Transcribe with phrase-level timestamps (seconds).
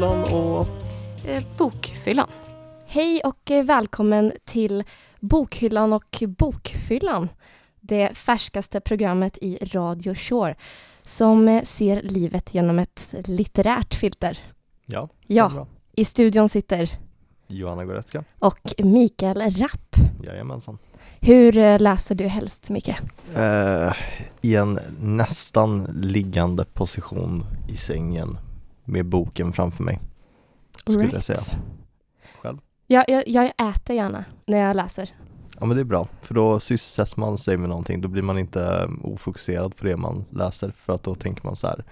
[0.00, 0.66] Bokfyllan och
[1.24, 2.28] Eh, bokfyllan.
[2.86, 4.84] Hej och eh, välkommen till
[5.20, 7.28] Bokhyllan och Bokfyllan.
[7.80, 10.54] Det färskaste programmet i Radio Shore
[11.02, 14.38] som eh, ser livet genom ett litterärt filter.
[14.86, 15.48] ja, Ja.
[15.54, 15.66] bra.
[15.96, 16.90] I studion sitter
[17.48, 18.24] Johanna Goretzka.
[18.38, 19.96] och Mikael Rapp.
[20.26, 20.78] Jajamensan.
[21.20, 22.94] Hur eh, läser du helst, Micke?
[23.36, 23.92] Eh,
[24.42, 28.38] I en nästan liggande position i sängen
[28.90, 30.00] med boken framför mig.
[30.76, 31.38] Skulle jag säga.
[32.42, 32.58] Själv?
[32.86, 35.10] Ja, jag, jag äter gärna när jag läser.
[35.60, 38.38] Ja men det är bra, för då sysselsätter man sig med någonting, då blir man
[38.38, 41.84] inte eh, ofokuserad på det man läser för att då tänker man så här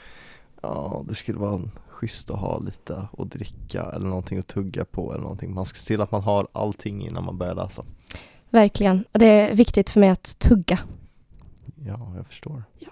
[0.63, 5.13] Ja, det skulle vara schysst att ha lite att dricka eller någonting att tugga på
[5.13, 5.55] eller någonting.
[5.55, 7.85] Man ska se till att man har allting innan man börjar läsa.
[8.51, 9.05] Verkligen.
[9.13, 10.79] Det är viktigt för mig att tugga.
[11.75, 12.65] Ja, jag förstår.
[12.79, 12.91] Ja.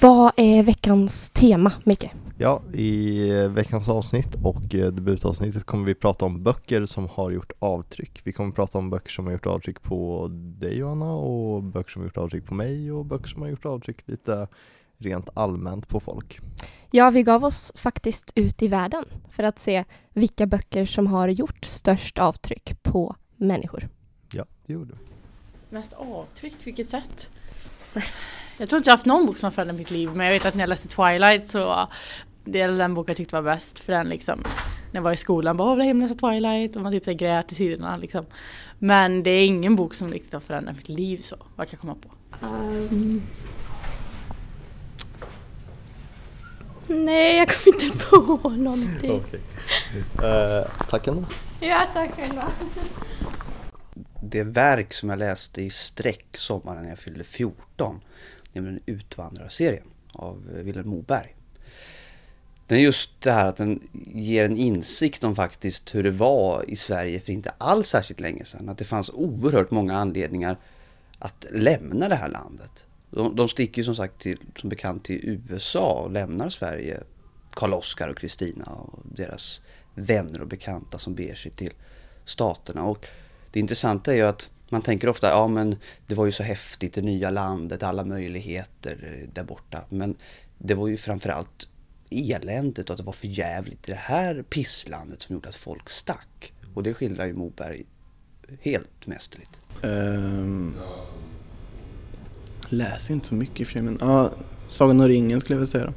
[0.00, 2.10] Vad är veckans tema, Micke?
[2.38, 7.52] Ja, i veckans avsnitt och eh, debutavsnittet kommer vi prata om böcker som har gjort
[7.58, 8.20] avtryck.
[8.24, 12.02] Vi kommer prata om böcker som har gjort avtryck på dig Johanna och böcker som
[12.02, 14.48] har gjort avtryck på mig och böcker som har gjort avtryck lite
[14.98, 16.40] rent allmänt på folk.
[16.90, 21.28] Ja, vi gav oss faktiskt ut i världen för att se vilka böcker som har
[21.28, 23.88] gjort störst avtryck på människor.
[24.32, 25.12] Ja, det gjorde vi.
[25.76, 27.28] Mest avtryck, vilket sätt?
[28.58, 30.32] Jag tror inte jag har haft någon bok som har förändrat mitt liv men jag
[30.32, 31.88] vet att när jag läste Twilight så
[32.44, 34.44] det är den bok jag tyckte var bäst för den liksom
[34.92, 37.52] när jag var i skolan bara åh och läsa Twilight och man typ så grät
[37.52, 38.26] i sidorna liksom.
[38.78, 41.80] Men det är ingen bok som riktigt har förändrat mitt liv så, vad kan jag
[41.80, 42.10] komma på?
[46.86, 49.12] Nej, jag kommer inte på någonting.
[49.12, 49.40] Okej.
[50.28, 51.24] Eh, tack ändå.
[51.60, 52.52] Ja, tack själva.
[54.22, 58.00] det verk som jag läste i sträck sommaren när jag fyllde 14,
[58.52, 61.36] nämligen Utvandrarserien av Vilhelm Moberg.
[62.66, 66.70] Den är just det här att den ger en insikt om faktiskt hur det var
[66.70, 68.68] i Sverige för inte alls särskilt länge sedan.
[68.68, 70.56] Att det fanns oerhört många anledningar
[71.18, 72.86] att lämna det här landet.
[73.10, 77.00] De, de sticker ju som sagt till, som bekant till USA och lämnar Sverige.
[77.54, 79.60] Karl Oskar och Kristina och deras
[79.94, 81.72] vänner och bekanta som beger sig till
[82.24, 82.84] staterna.
[82.84, 83.06] Och
[83.50, 86.94] det intressanta är ju att man tänker ofta, ja men det var ju så häftigt,
[86.94, 89.84] det nya landet, alla möjligheter eh, där borta.
[89.88, 90.16] Men
[90.58, 91.68] det var ju framförallt
[92.10, 95.90] eländet och att det var för jävligt i det här pisslandet som gjorde att folk
[95.90, 96.52] stack.
[96.74, 97.84] Och det skildrar ju Moberg
[98.60, 99.60] helt mästerligt.
[99.82, 100.74] Um,
[102.68, 104.30] läser inte så mycket för men ja,
[104.70, 105.92] Sagan om ringen skulle jag vilja säga då.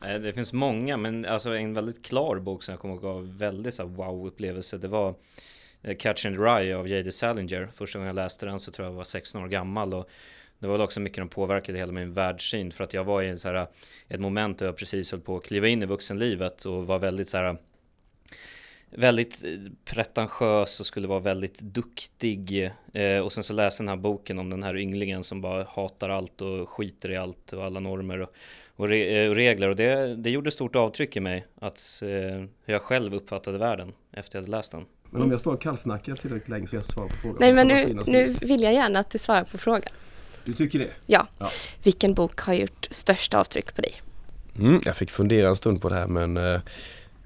[0.00, 3.38] Nej, Det finns många, men alltså en väldigt klar bok som jag kommer ihåg gav
[3.38, 4.78] väldigt så wow-upplevelse.
[4.78, 5.14] Det var
[5.84, 7.12] Eh, Catch and Rye av J.D.
[7.12, 7.68] Salinger.
[7.74, 9.94] Första gången jag läste den så tror jag jag var 16 år gammal.
[9.94, 10.08] Och
[10.58, 12.72] det var väl också mycket som påverkade hela min världssyn.
[12.72, 13.66] För att jag var i en så här,
[14.08, 17.28] ett moment där jag precis höll på att kliva in i vuxenlivet och var väldigt
[17.28, 17.56] så här
[18.96, 19.50] väldigt eh,
[19.84, 22.70] pretentiös och skulle vara väldigt duktig.
[22.92, 25.64] Eh, och sen så läste jag den här boken om den här ynglingen som bara
[25.64, 28.32] hatar allt och skiter i allt och alla normer och,
[28.76, 29.68] och, re, eh, och regler.
[29.68, 32.08] Och det, det gjorde stort avtryck i mig att eh,
[32.64, 34.84] hur jag själv uppfattade världen efter jag hade läst den.
[35.14, 37.36] Men om jag står och kallsnackar tillräckligt länge så jag svarar på frågan.
[37.40, 39.92] Nej, men nu, nu vill jag gärna att du svarar på frågan.
[40.44, 40.90] Du tycker det?
[41.06, 41.26] Ja.
[41.38, 41.46] Ja.
[41.82, 44.02] Vilken bok har gjort störst avtryck på dig?
[44.58, 46.60] Mm, jag fick fundera en stund på det här men eh,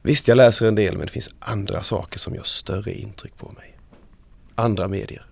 [0.03, 3.53] visst jag läser en del men det finns andra saker som gör större intryck på
[3.53, 3.79] mig.
[4.55, 5.27] Andra medier.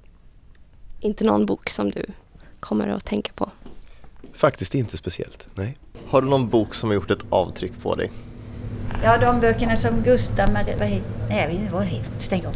[1.01, 2.05] Inte någon bok som du
[2.61, 3.51] kommer att tänka på?
[4.33, 5.79] Faktiskt inte speciellt, nej.
[6.07, 8.11] Har du någon bok som har gjort ett avtryck på dig?
[9.03, 10.77] Ja, de böckerna som Gustav Maria...
[10.79, 11.11] Vad heter...
[11.29, 12.19] Nej, jag vet inte vad det heter.
[12.19, 12.55] Stäng av.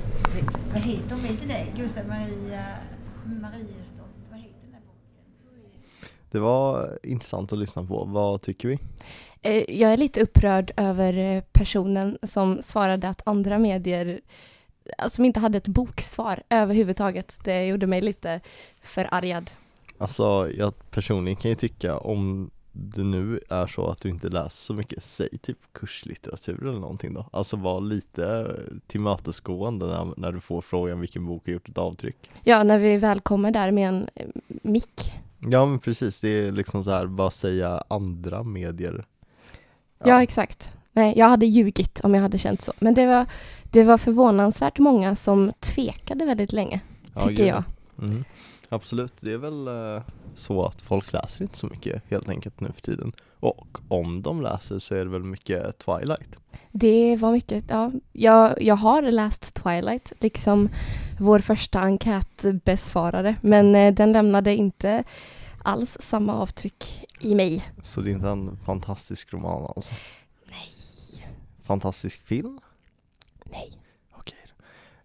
[0.72, 1.26] Vad heter de?
[1.26, 1.66] Inte det?
[1.76, 2.64] Gustav Maria...
[3.24, 4.04] Mariesdotter.
[4.30, 6.10] Vad heter den här boken?
[6.30, 8.04] Det var intressant att lyssna på.
[8.04, 8.78] Vad tycker vi?
[9.42, 14.20] Eh, Jag är lite upprörd över eh, personen som svarade att andra medier
[14.98, 17.38] eh, som inte hade ett boksvar överhuvudtaget.
[17.44, 18.40] Det gjorde mig lite
[18.82, 19.50] förargad.
[19.98, 24.50] Alltså jag personligen kan ju tycka om det nu är så att du inte läser
[24.50, 27.26] så mycket, säg typ kurslitteratur eller någonting då.
[27.32, 28.56] Alltså var lite
[28.86, 32.30] tillmötesgående när, när du får frågan vilken bok har gjort ett avtryck.
[32.44, 34.26] Ja, när vi väl kommer där med en eh,
[34.62, 35.14] mick.
[35.38, 39.04] Ja men precis, det är liksom så här bara säga andra medier.
[40.04, 40.22] Ja.
[40.22, 40.72] exakt.
[40.92, 42.72] Nej, jag hade ljugit om jag hade känt så.
[42.78, 43.26] Men det var,
[43.70, 46.80] det var förvånansvärt många som tvekade väldigt länge,
[47.14, 47.64] Ja, tycker jag.
[47.98, 48.24] Mm.
[48.72, 50.02] Absolut, det är väl eh,
[50.34, 53.12] så att folk läser inte så mycket helt enkelt nu för tiden.
[53.40, 56.38] Och om de läser så är det väl mycket Twilight.
[56.72, 57.92] Det var mycket, ja.
[58.12, 60.68] Jag, jag har läst Twilight, liksom
[61.18, 63.36] vår första enkätbesvarare.
[63.40, 65.04] Men eh, den lämnade inte
[65.62, 67.64] alls samma avtryck i mig.
[67.82, 69.92] Så det är inte en fantastisk roman alltså.
[71.62, 72.60] fantastisk film?
[73.44, 73.79] Nej.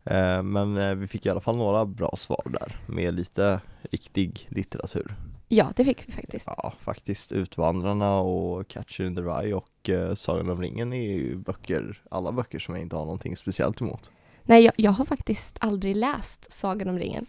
[0.06, 3.62] Eh, men eh, vi fick i alla fall några bra svar där med lite
[3.92, 5.16] riktig litteratur.
[5.48, 6.48] Ja, det fick vi faktiskt.
[6.48, 11.36] Ja, faktiskt Utvandrarna och Catcher in the Rye och eh, Sagan om ringen är ju
[11.36, 14.12] böcker, alla böcker som jag inte har någonting speciellt emot.
[14.44, 17.26] Nej, jag, jag har faktiskt aldrig läst Sagan om ringen.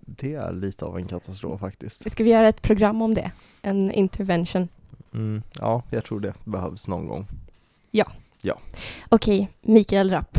[0.00, 2.10] Det är lite av en katastrof faktiskt.
[2.10, 3.32] Ska vi göra ett program om det?
[3.62, 4.68] En intervention.
[5.14, 7.26] Mm, ja, jag tror det behövs någon gång.
[9.08, 10.38] Okej, Mikael Rapp.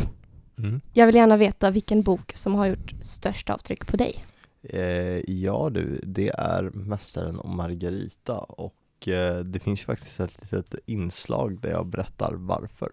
[0.58, 0.82] Mm.
[0.94, 4.24] Jag vill gärna veta vilken bok som har gjort störst avtryck på dig.
[4.64, 10.52] Eh, ja du, det är Mästaren och Margarita och eh, det finns ju faktiskt ett
[10.52, 12.92] litet inslag där jag berättar varför.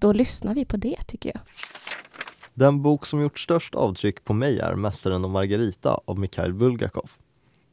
[0.00, 1.40] Då lyssnar vi på det tycker jag.
[2.54, 7.10] Den bok som gjort störst avtryck på mig är Mästaren och Margarita av Mikhail Bulgakov.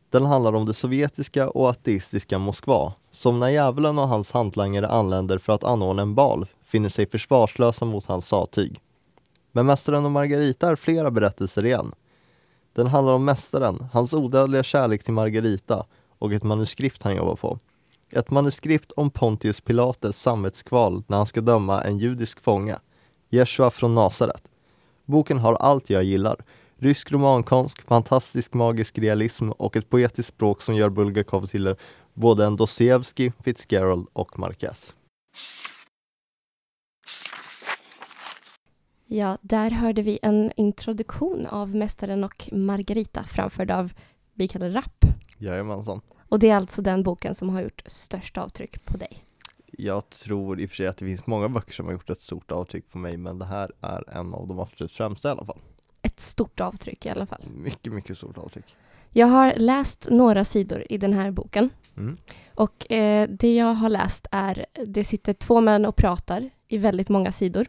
[0.10, 5.38] Den handlar om det sovjetiska och ateistiska Moskva som när djävulen och hans hantlangare anländer
[5.38, 8.80] för att anordna en bal finner sig försvarslösa mot hans sattyg.
[9.52, 11.92] Men Mästaren och Margarita är flera berättelser igen.
[12.74, 15.86] Den handlar om Mästaren, hans odödliga kärlek till Margarita
[16.20, 17.60] och ett manuskript han jobbar på.
[18.12, 22.78] Ett manuskript om Pontius Pilates samvetskval när han ska döma en judisk fånge,
[23.30, 24.44] Jeshua från Nasaret.
[25.06, 26.38] Boken har allt jag gillar.
[26.78, 31.76] Rysk romankonst, fantastisk magisk realism och ett poetiskt språk som gör Bulgakov till
[32.14, 34.94] både en Dostojevskij, Fitzgerald och Marquez.
[39.12, 43.94] Ja, där hörde vi en introduktion av Mästaren och Margarita framförd av
[44.34, 45.06] Mikael Rapp.
[45.38, 46.02] Jajamensan.
[46.30, 49.18] Och det är alltså den boken som har gjort störst avtryck på dig.
[49.72, 52.22] Jag tror i och för sig att det finns många böcker som har gjort ett
[52.22, 55.46] stort avtryck på mig men det här är en av de absolut främsta i alla
[55.46, 55.60] fall.
[56.02, 57.42] Ett stort avtryck i alla fall.
[57.56, 58.76] Mycket, mycket stort avtryck.
[59.12, 62.18] Jag har läst några sidor i den här boken Mm.
[62.56, 67.10] och eh, det jag har läst är det sitter två män och pratar i väldigt
[67.10, 67.68] många sidor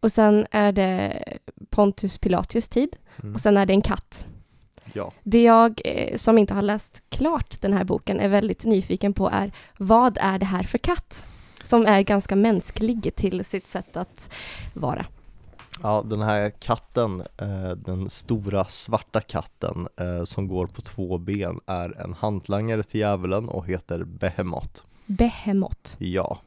[0.00, 1.22] och sen är det
[1.70, 3.34] Pontus Pilatus tid Mm.
[3.34, 4.26] och sen är det en katt.
[4.92, 9.12] Ja, Det jag eh, som inte har läst klart den här boken är väldigt nyfiken
[9.12, 11.26] på är vad är det här för katt?
[11.62, 14.34] Som är ganska mänsklig till sitt sätt att
[14.74, 15.06] vara.
[15.82, 21.60] Ja, den här katten, eh, den stora svarta katten eh, som går på två ben
[21.66, 24.82] är en hantlangare till djävulen och heter Behemoth.
[25.06, 25.90] Behemoth.
[26.02, 26.38] Ja.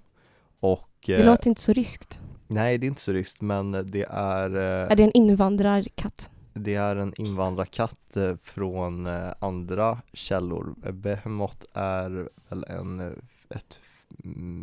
[0.60, 2.20] Och Det låter inte så ryskt.
[2.54, 6.30] Nej, det är inte så ryskt men det är, eh, Är det en invandrarkatt?
[6.54, 10.76] det är en invandrarkatt eh, från eh, andra källor.
[10.86, 13.00] Eh, Behemoth är väl en,
[13.50, 13.82] ett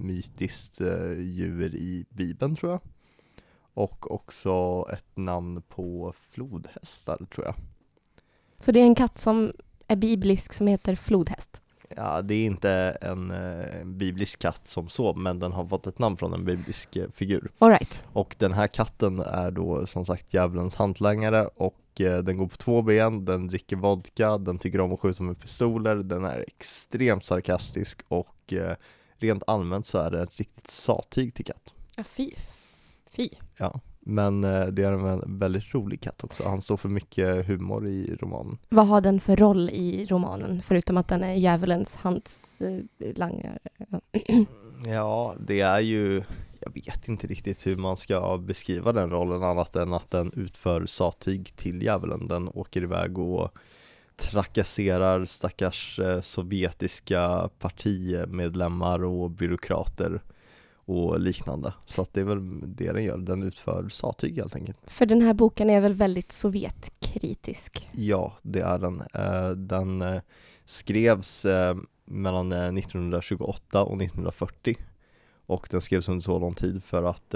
[0.05, 0.81] mytiskt
[1.19, 2.81] djur i Bibeln tror jag.
[3.75, 7.55] Och också ett namn på flodhästar tror jag.
[8.59, 9.53] Så det är en katt som
[9.87, 11.63] är biblisk som heter flodhäst.
[11.97, 12.71] Ja, det är inte
[13.01, 16.97] en eh, biblisk katt som så, men den har fått ett namn från en biblisk
[16.97, 17.51] eh, figur.
[17.59, 18.05] All right.
[18.13, 22.57] Och den här katten är då som sagt djävulens hantlangare och eh, den går på
[22.57, 27.25] två ben, den dricker vodka, den tycker om att skjuta med pistoler, den är extremt
[27.25, 28.77] sarkastisk och eh,
[29.15, 31.75] rent allmänt så är det ett riktigt sattyg till katt.
[31.97, 32.31] Ja, fy.
[33.11, 33.29] Fy.
[33.59, 36.49] Ja, men eh, det är en väldigt rolig katt också.
[36.49, 38.59] Han står för mycket humor i romanen.
[38.69, 40.63] Vad har den för roll i romanen?
[40.63, 43.59] Förutom att den är djävulens hantlangare.
[44.87, 46.23] Ja, det är ju,
[46.61, 50.87] jag vet inte riktigt hur man ska beskriva den rollen annat än att den utför
[50.87, 52.27] sattyg till djävulen.
[52.27, 53.51] Den åker iväg och
[54.17, 60.23] trakasserar stackars eh, sovjetiska partimedlemmar och byråkrater
[60.91, 61.75] och liknande.
[61.87, 64.79] Så att det är väl det den gör, den utför sattyg helt enkelt.
[64.87, 67.89] För den här boken är väl väldigt sovjetkritisk?
[67.93, 69.03] Ja, det är den.
[69.15, 70.21] Eh, Den eh,
[70.65, 74.77] skrevs eh, mellan eh, 1928 och 1940
[75.47, 77.35] och den skrevs under så lång tid för att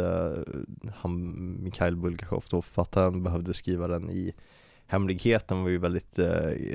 [0.94, 1.34] han,
[1.64, 4.34] Mikhail Bulgakov, då författaren, behövde skriva den i
[4.86, 5.48] hemlighet.
[5.48, 6.18] Den var ju väldigt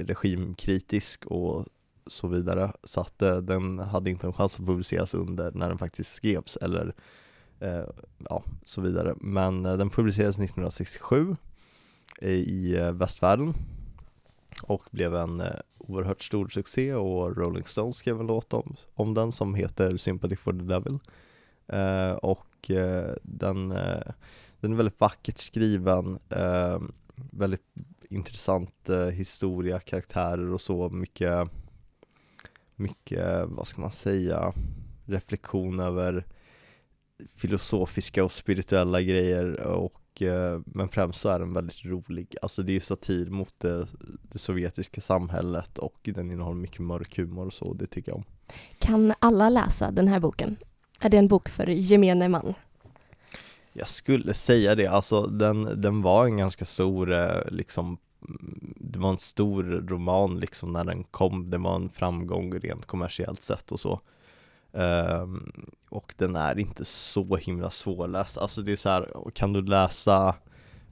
[0.08, 1.66] regimkritisk och
[2.10, 5.78] så vidare så att eh, den hade inte en chans att publiceras under när den
[5.78, 6.94] faktiskt skrevs eller
[7.60, 7.84] eh,
[8.30, 9.16] ja, så vidare.
[9.18, 11.36] Men eh, den publicerades 1967
[12.22, 13.54] i eh, västvärlden
[14.64, 19.14] och blev en eh, oerhört stor succé och Rolling Stones skrev en låt om, om
[19.14, 21.00] den som heter Sympathy for the Devil
[21.68, 24.12] eh, och eh, den, eh,
[24.60, 26.80] den är väldigt vackert skriven eh,
[27.16, 27.66] väldigt
[28.10, 31.50] intressant eh, historia, karaktärer och så mycket
[32.80, 34.54] mycket, vad ska man säga,
[35.06, 36.26] reflektion över
[37.36, 42.36] filosofiska och spirituella grejer och eh, men främst så är den väldigt rolig.
[42.42, 43.88] Alltså det är ju satir mot det,
[44.32, 48.26] det sovjetiska samhället och den innehåller mycket mörk humor och så, det tycker jag om.
[48.80, 50.58] Kan alla läsa den här boken?
[51.00, 52.54] Är det en bok för gemene man?
[53.74, 57.98] Jag skulle säga det, alltså den, den var en ganska stor eh, liksom
[58.76, 63.42] det var en stor roman liksom när den kom, det var en framgång rent kommersiellt
[63.42, 64.02] sett och så
[64.72, 65.52] Um,
[65.90, 70.36] Och den är inte så himla svårläst, alltså det är så här, kan du läsa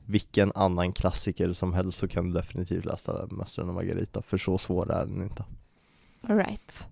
[0.05, 4.57] vilken annan klassiker som helst så kan du definitivt läsa Mästaren och Margarita, för så
[4.57, 5.45] svår är den inte
[6.27, 6.87] All right.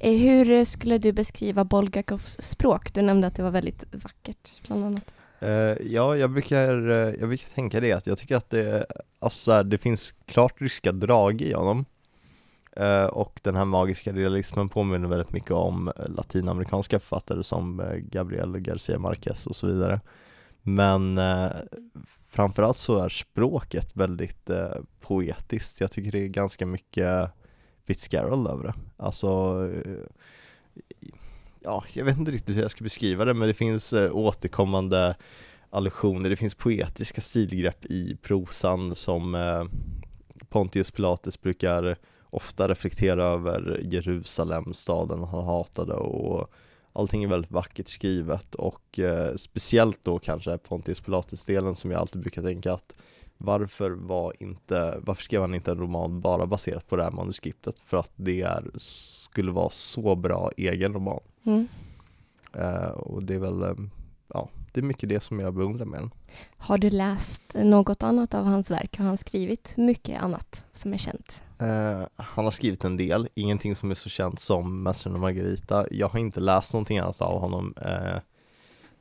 [0.00, 2.94] Eh, hur skulle du beskriva Bolgakovs språk?
[2.94, 5.14] Du nämnde att det var väldigt vackert, bland annat.
[5.44, 8.86] Eh, ja, jag brukar, eh, jag brukar tänka det att jag tycker att det,
[9.18, 11.84] alltså här, det finns klart ryska drag i honom.
[12.76, 18.98] Eh, och den här magiska realismen påminner väldigt mycket om latinamerikanska författare som Gabriel Garcia
[18.98, 20.00] Marquez och så vidare.
[20.62, 21.50] Men eh,
[22.28, 27.30] framförallt så är språket väldigt eh, poetiskt, jag tycker det är ganska mycket
[27.86, 29.28] Fitzgerald över det, alltså
[29.84, 30.06] eh,
[31.64, 35.16] ja, jag vet inte riktigt hur jag ska beskriva det men det finns eh, återkommande
[35.70, 39.64] allusioner, det finns poetiska stilgrepp i prosan som eh,
[40.48, 41.96] Pontius Pilatus brukar
[42.30, 46.50] ofta reflektera över Jerusalem, staden han hatade och
[46.92, 48.54] allting är väldigt vackert skrivet.
[48.54, 52.98] Och eh, speciellt då kanske Pontius Pilatus-delen som jag alltid brukar tänka att
[53.44, 57.80] varför var inte, varför skrev han inte en roman bara baserat på det här manuskriptet?
[57.80, 61.20] För att det är, skulle vara så bra egen roman.
[61.46, 61.68] Mm.
[62.52, 63.74] Eh, och det är väl, eh,
[64.28, 66.10] ja, det är mycket det som jag beundrar med den.
[66.56, 68.98] Har du läst något annat av hans verk?
[68.98, 71.42] Har han skrivit mycket annat som är känt?
[71.60, 75.86] Eh, han har skrivit en del, ingenting som är så känt som Mästaren och Margarita.
[75.90, 77.74] Jag har inte läst någonting annat av honom,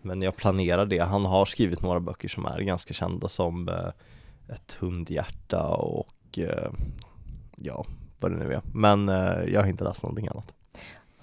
[0.02, 1.00] men jag planerar det.
[1.00, 3.70] Han har skrivit några böcker som är ganska kända som
[4.48, 6.72] Ett hundhjärta och eh,
[7.56, 7.86] ja,
[8.20, 8.62] vad det nu är.
[8.74, 10.54] Men eh, jag har inte läst någonting annat.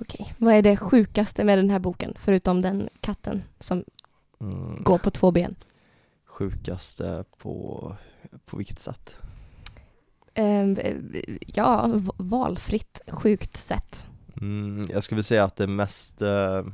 [0.01, 0.35] Okej.
[0.39, 3.85] Vad är det sjukaste med den här boken, förutom den katten som
[4.41, 5.55] Mm, går på två ben?
[6.27, 7.97] Sjukaste på,
[8.47, 9.17] på vilket sätt?
[10.35, 10.77] Ehm,
[11.47, 14.07] ja, valfritt sjukt sätt.
[14.41, 16.65] Mm, jag skulle säga att det mest eh,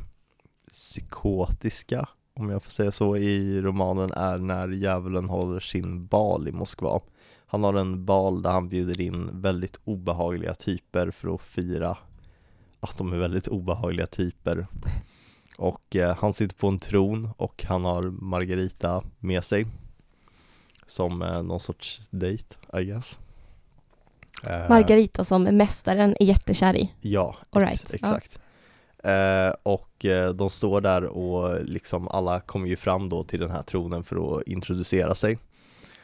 [0.70, 6.52] psykotiska, om jag får säga så, i romanen är när djävulen håller sin bal i
[6.52, 7.00] Moskva.
[7.46, 11.98] Han har en bal där han bjuder in väldigt obehagliga typer för att fira
[12.80, 14.66] att de är väldigt obehagliga typer.
[15.58, 19.66] Och eh, han sitter på en tron och han har Margarita med sig
[20.86, 23.18] som eh, någon sorts date, I guess.
[24.48, 26.92] Eh, Margarita som mästaren är jättekär i.
[27.00, 28.20] Ja, ex- right, ja.
[29.06, 33.50] Eh, och eh, de står där och liksom alla kommer ju fram då till den
[33.50, 35.38] här tronen för att introducera sig.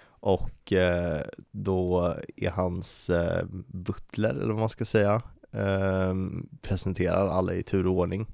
[0.05, 6.15] Och eh, då är hans eh, butler, eller vad man ska säga, eh,
[6.61, 8.27] presenterar alla i tur och ordning.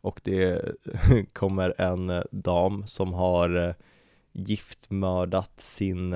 [0.00, 0.74] Och det
[1.32, 3.74] kommer en eh, dam som har
[4.32, 6.14] giftmördat sin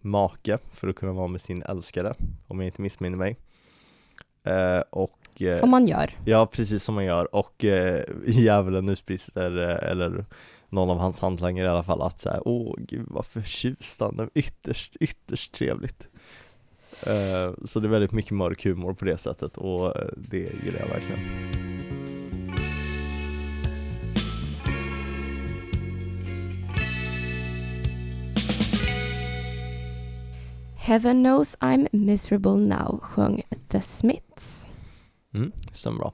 [0.00, 2.14] make för att kunna vara med sin älskare,
[2.46, 3.36] om jag inte missminner mig.
[4.90, 6.10] Och och eh, Som man gör.
[6.24, 10.24] Ja, precis som man gör och eh, djävulen utbrister, eh, eller
[10.68, 15.52] någon av hans hantlangare i alla fall, att säga åh gud vad är, ytterst, ytterst
[15.52, 16.08] trevligt.
[17.06, 20.80] Eh, så det är väldigt mycket mörk humor på det sättet och eh, det gillar
[20.80, 21.20] jag verkligen.
[30.76, 34.69] Heaven knows I'm miserable now sjöng The Smiths.
[35.34, 36.12] Mm, stämmer bra.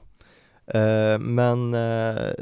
[0.67, 2.33] Eh, men eh,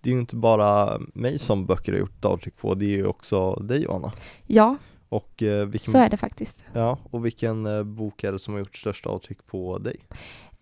[0.00, 3.06] det är ju inte bara mig som böcker har gjort avtryck på, det är ju
[3.06, 4.12] också dig Johanna.
[4.46, 4.76] Ja,
[5.08, 6.64] Och, eh, vilken, så är det faktiskt.
[6.72, 9.96] Ja, och vilken eh, bok är det som har gjort störst avtryck på dig?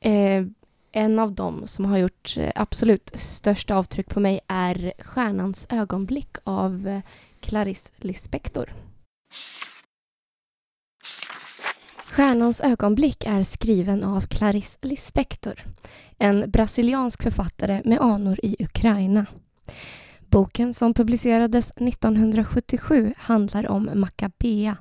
[0.00, 0.46] Eh,
[0.92, 6.36] en av dem som har gjort eh, absolut störst avtryck på mig är Stjärnans ögonblick
[6.44, 7.00] av
[7.40, 8.72] Clarice Lispector.
[12.16, 15.62] Stjärnans ögonblick är skriven av Clarice Lispector,
[16.18, 19.26] en brasiliansk författare med anor i Ukraina.
[20.28, 24.76] Boken som publicerades 1977 handlar om Maccabea.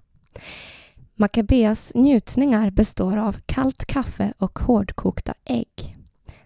[1.15, 5.97] Maccabeas njutningar består av kallt kaffe och hårdkokta ägg.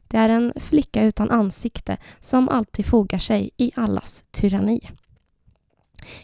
[0.08, 4.90] Det är en flicka utan ansikte som alltid fogar sig i allas tyranni.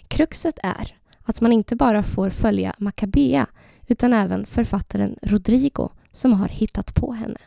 [0.07, 3.47] Kruxet är att man inte bara får följa Maccabea
[3.87, 7.39] utan även författaren Rodrigo som har hittat på henne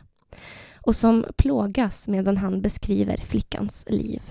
[0.81, 4.21] och som plågas medan han beskriver flickans liv.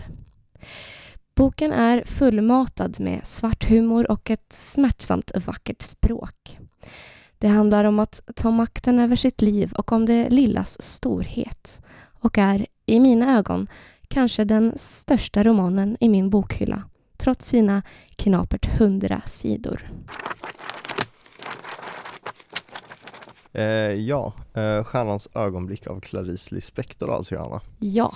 [1.35, 6.59] Boken är fullmatad med svart humor och ett smärtsamt vackert språk.
[7.39, 11.81] Det handlar om att ta makten över sitt liv och om det lillas storhet
[12.21, 13.69] och är, i mina ögon,
[14.09, 16.83] kanske den största romanen i min bokhylla
[17.19, 17.83] trots sina
[18.17, 19.83] knapert hundra sidor.
[23.53, 27.61] Eh, ja, eh, Stjärnans ögonblick av Clarice Lispector alltså Johanna.
[27.79, 28.13] Ja,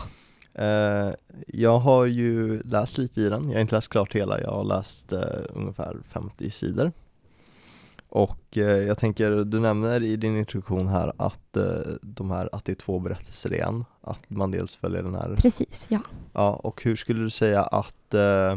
[0.54, 1.14] Eh,
[1.46, 4.64] jag har ju läst lite i den, jag har inte läst klart hela, jag har
[4.64, 5.20] läst eh,
[5.54, 6.92] ungefär 50 sidor.
[8.08, 12.64] Och eh, jag tänker, du nämner i din introduktion här att, eh, de här, att
[12.64, 15.86] det är två berättelser igen, att man dels följer den här precis.
[15.88, 16.00] Ja.
[16.32, 18.56] Ja, och hur skulle du säga att eh,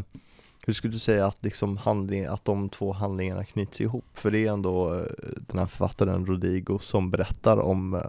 [0.66, 4.06] hur skulle du säga att, liksom handling, att de två handlingarna knyts ihop?
[4.14, 5.06] För det är ändå eh,
[5.48, 8.02] den här författaren Rodrigo som berättar om eh,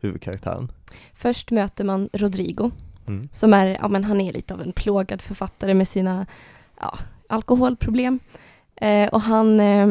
[0.00, 0.72] huvudkaraktären.
[1.14, 2.70] Först möter man Rodrigo
[3.08, 3.28] Mm.
[3.32, 6.26] som är, ja men han är lite av en plågad författare med sina
[6.80, 6.94] ja,
[7.28, 8.20] alkoholproblem.
[8.76, 9.86] Eh, och han eh,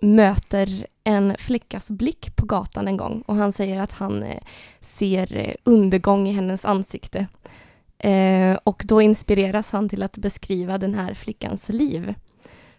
[0.00, 4.42] möter en flickas blick på gatan en gång och han säger att han eh,
[4.80, 7.26] ser eh, undergång i hennes ansikte.
[8.00, 12.14] Eh, och då inspireras han till att beskriva den här flickans liv.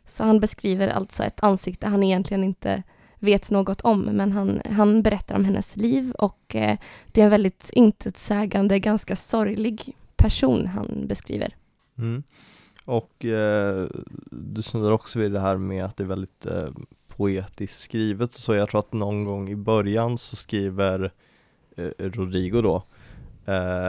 [0.05, 2.83] Så han beskriver alltså ett ansikte han egentligen inte
[3.19, 7.31] vet något om, men han, han berättar om hennes liv och eh, det är en
[7.31, 11.55] väldigt intetsägande, ganska sorglig person han beskriver.
[11.97, 12.23] Mm.
[12.85, 13.87] Och eh,
[14.31, 16.69] du snuddar också vid det här med att det är väldigt eh,
[17.07, 21.11] poetiskt skrivet så jag tror att någon gång i början så skriver
[21.77, 22.83] eh, Rodrigo då eh,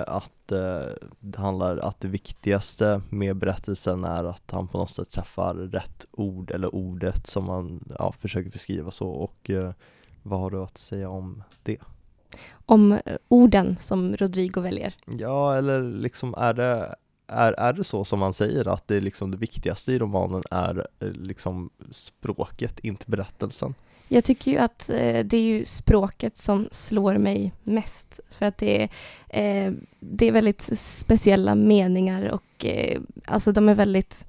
[0.07, 5.11] att eh, det handlar att det viktigaste med berättelsen är att han på något sätt
[5.11, 9.73] träffar rätt ord eller ordet som man ja, försöker beskriva så och eh,
[10.23, 11.79] vad har du att säga om det?
[12.67, 14.95] Om eh, orden som Rodrigo väljer.
[15.19, 16.95] Ja, eller liksom är det,
[17.27, 20.43] är, är det så som man säger att det, är liksom det viktigaste i romanen
[20.51, 23.75] är eh, liksom språket, inte berättelsen?
[24.13, 28.59] Jag tycker ju att eh, det är ju språket som slår mig mest för att
[28.59, 28.89] det är,
[29.29, 34.27] eh, det är väldigt speciella meningar och eh, alltså de är väldigt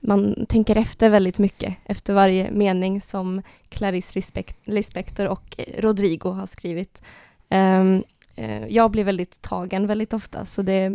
[0.00, 4.32] man tänker efter väldigt mycket efter varje mening som Clarice
[4.64, 7.02] Lispector och Rodrigo har skrivit.
[7.48, 10.92] Ehm, eh, jag blir väldigt tagen väldigt ofta så det,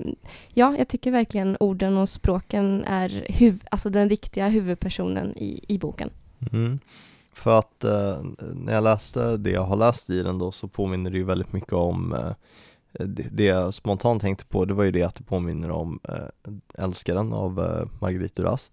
[0.54, 5.78] ja, jag tycker verkligen orden och språken är huv, alltså den riktiga huvudpersonen i, i
[5.78, 6.10] boken.
[6.54, 6.80] Mm.
[7.42, 8.22] För att eh,
[8.54, 11.54] när jag läste det jag har läst i den då så påminner det ju väldigt
[11.54, 12.32] mycket om eh,
[13.06, 16.84] det, det jag spontant tänkte på det var ju det att det påminner om eh,
[16.84, 18.72] Älskaren av eh, Marguerite Duras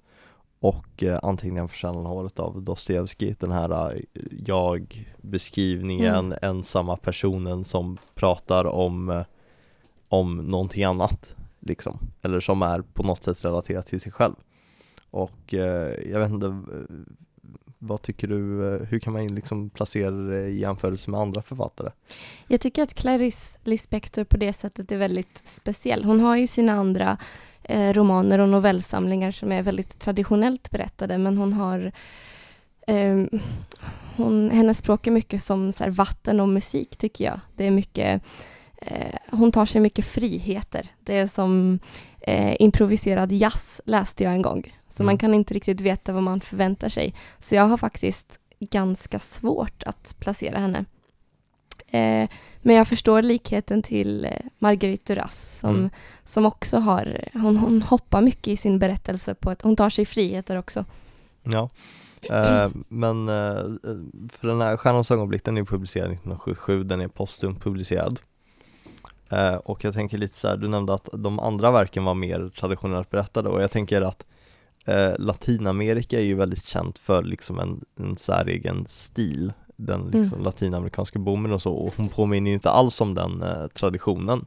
[0.60, 4.02] och eh, Anteckningar för håret av Dostojevskij, den här eh,
[4.46, 6.38] jag-beskrivningen, Mm.
[6.42, 9.22] ensamma personen som pratar om, eh,
[10.08, 14.34] om någonting annat liksom, eller som är på något sätt relaterat till sig själv.
[15.10, 16.62] Och eh, jag vet inte,
[17.78, 21.90] vad tycker du, eh, hur kan man liksom placera det i jämförelse med andra författare?
[22.48, 26.04] Jag tycker att Clarice Lispector på det sättet är väldigt speciell.
[26.04, 27.18] Hon har ju sina andra
[27.62, 31.92] eh, romaner och novellsamlingar som är väldigt traditionellt berättade men hon har
[32.86, 33.24] eh,
[34.16, 37.40] hon, hennes språk är mycket som så här, vatten och musik tycker jag.
[37.56, 38.22] Det är mycket
[38.76, 40.90] eh, hon tar sig mycket friheter.
[41.04, 41.78] Det är som
[42.20, 44.74] eh, improviserad jazz läste jag en gång.
[44.88, 45.06] Så Mm.
[45.06, 47.14] man kan inte riktigt veta vad man förväntar sig.
[47.38, 50.84] Så jag har faktiskt ganska svårt att placera henne.
[51.86, 52.28] Eh,
[52.62, 55.90] men jag förstår likheten till eh, Marguerite Duras som, Mm.
[56.24, 60.04] som också har, hon, hon hoppar mycket i sin berättelse på ett, hon tar sig
[60.04, 60.84] friheter också.
[61.42, 61.70] Ja,
[62.30, 63.62] eh, men eh,
[64.30, 68.20] för den här Stjärnans ögonblick den är publicerad 1977, den är postumt publicerad.
[69.30, 72.50] Eh, och jag tänker lite så här, du nämnde att de andra verken var mer
[72.58, 74.26] traditionellt berättade och jag tänker att
[74.86, 80.44] eh, Latinamerika är ju väldigt känt för liksom en, en säregen stil, den liksom Mm.
[80.44, 84.46] latinamerikanska boomen och så och hon påminner ju inte alls om den eh, traditionen.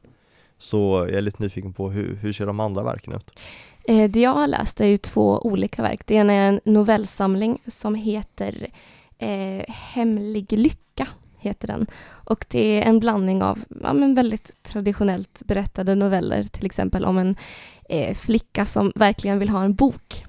[0.57, 0.77] Så
[1.09, 3.39] jag är lite nyfiken på hur, hur ser de andra verken ut?
[3.87, 6.01] Eh, det jag har läst är ju två olika verk.
[6.05, 8.67] Det ena är en novellsamling som heter
[9.17, 11.07] eh, Hemlig lycka.
[11.41, 11.88] Heter den.
[12.25, 17.17] Och det är en blandning av ja, men väldigt traditionellt berättade noveller, till exempel om
[17.17, 17.36] en
[17.89, 20.25] eh, flicka som verkligen vill ha en bok.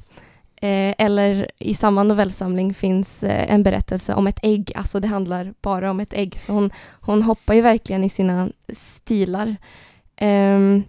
[0.63, 5.55] Eh, eller i samma novellsamling finns eh, en berättelse om ett ägg, alltså det handlar
[5.63, 6.39] bara om ett ägg.
[6.39, 6.71] Så hon,
[7.01, 9.57] hon hoppar ju verkligen i sina stilar.
[10.17, 10.83] Ehm,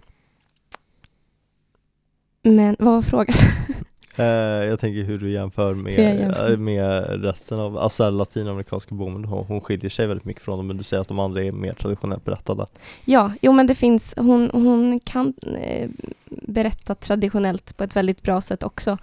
[2.42, 3.36] men vad var frågan?
[4.16, 4.24] Eh,
[4.68, 9.90] jag tänker hur du jämför med, eh, med resten av, alltså latinamerikanska boomen, hon, skiljer
[9.90, 12.66] sig väldigt mycket från dem men du säger att de andra är mer traditionellt berättade.
[13.04, 15.90] Ja, jo men det finns, hon, hon kan eh,
[16.28, 18.98] berätta traditionellt på ett väldigt bra sätt också.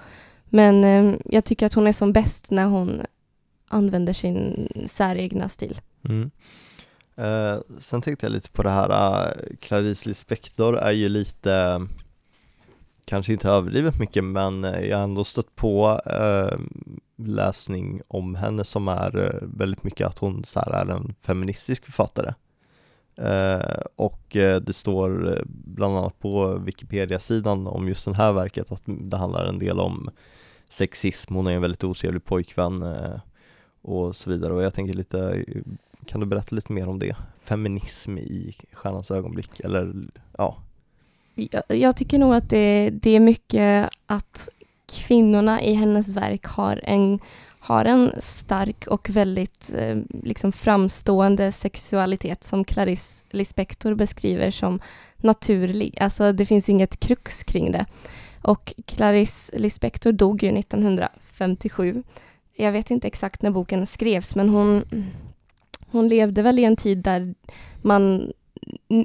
[0.49, 3.01] Men eh, jag tycker att hon är som bäst när hon
[3.67, 5.81] använder sin säregna stil.
[6.09, 6.31] Mm.
[7.79, 11.81] Sen tänkte jag lite på det här, Clarice Lispector är ju lite,
[13.11, 16.59] kanske inte överdrivet mycket men eh, jag har ändå stött på eh,
[17.17, 21.85] läsning om henne som är eh, väldigt mycket att hon så här, är en feministisk
[21.85, 22.33] författare.
[23.15, 28.71] Eh, och eh, det står eh, bland annat på Wikipedia-sidan om just det här verket
[28.71, 30.09] att det handlar en del om
[30.69, 33.19] sexism, hon är en väldigt otrevlig pojkvän eh,
[33.81, 35.61] och så vidare och jag tänker lite, eh,
[36.05, 37.15] kan du berätta lite mer om det?
[37.43, 39.93] Feminism i Stjärnans ögonblick eller
[40.37, 40.57] ja,
[41.35, 44.49] jag, jag tycker nog att det, det är mycket att
[44.91, 47.19] kvinnorna i hennes verk har en,
[47.59, 54.79] har en stark och väldigt eh, liksom framstående sexualitet som Clarice Lispector beskriver som
[55.17, 55.97] naturlig.
[56.01, 57.85] Alltså det finns inget krux kring det.
[58.41, 62.03] Och Clarice Lispector dog ju 1957.
[62.55, 64.83] Jag vet inte exakt när boken skrevs men hon,
[65.91, 67.35] hon levde väl i en tid där
[67.81, 68.31] man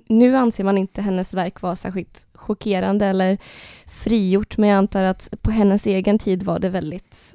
[0.08, 3.38] nu anser man inte hennes verk vara särskilt chockerande eller
[3.86, 7.34] frigjort men jag antar att på hennes egen tid var det väldigt,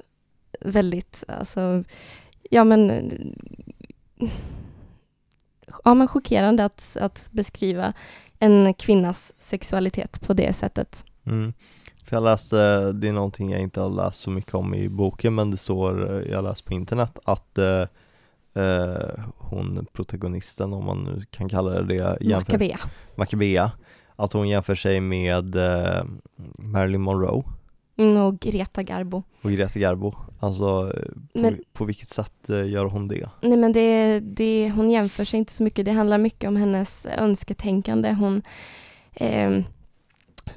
[0.60, 1.84] väldigt, alltså,
[2.50, 3.10] ja men
[5.84, 7.92] ja men chockerande att, att beskriva
[8.38, 11.04] en kvinnas sexualitet på det sättet.
[11.26, 11.52] Mm.
[12.04, 15.34] För jag läste, det är någonting jag inte har läst så mycket om i boken
[15.34, 17.84] men det står, eh, jag har läst på internet att eh,
[18.54, 22.78] eh, hon protagonisten, om man nu kan kalla det det, jämför, Maccabea.
[23.16, 23.70] Maccabea,
[24.16, 26.04] att hon jämför sig med eh,
[26.58, 27.42] Marilyn Monroe
[27.96, 29.22] Mm, och Greta Garbo.
[29.42, 30.14] och Greta Garbo.
[30.40, 30.92] Alltså
[31.32, 33.28] på, Men- på vilket sätt eh, gör hon det?
[33.42, 35.84] Nej men det, det, hon jämför sig inte så mycket.
[35.84, 38.12] Det handlar mycket om hennes önsketänkande.
[38.12, 38.42] Hon,
[39.14, 39.50] eh,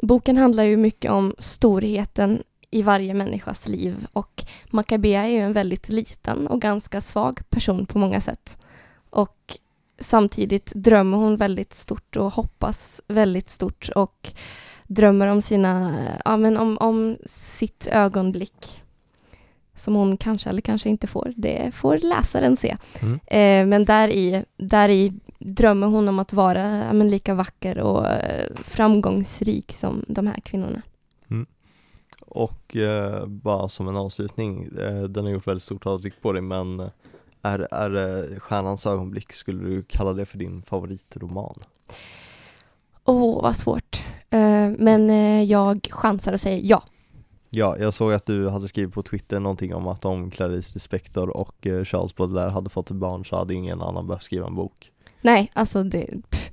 [0.02, 5.54] boken handlar ju mycket om storheten i varje människas liv och Maccabea är ju en
[5.54, 8.58] väldigt liten och ganska svag person på många sätt.
[9.10, 9.58] Och
[10.00, 14.34] samtidigt drömmer hon väldigt stort och hoppas väldigt stort och
[14.88, 18.82] drömmer om sina, ja men om, om sitt ögonblick
[19.74, 21.34] som hon kanske eller kanske inte får.
[21.36, 22.78] Det får läsaren se.
[23.02, 23.20] Mm.
[23.28, 28.08] Eh, men där i, där i drömmer hon om att vara ja, lika vacker och
[28.08, 30.82] eh, framgångsrik som de här kvinnorna.
[32.36, 36.42] Och eh, bara som en avslutning, eh, den har gjort väldigt stort avtryck på dig
[36.42, 36.88] men eh,
[37.42, 41.64] är, är eh, Stjärnans ögonblick, skulle du kalla det för din favoritroman?
[43.06, 44.04] Åh, vad svårt.
[44.30, 46.84] Eh, men eh, jag chansar och säger ja.
[47.50, 51.30] Ja, jag såg att du hade skrivit på Twitter någonting om att om Clarice Lispector
[51.30, 54.92] och Charles Baudelaire hade fått ett barn så hade ingen annan behövt skriva en bok.
[55.22, 56.52] Nej, alltså det, pff,